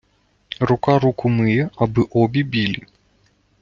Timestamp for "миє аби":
1.29-2.05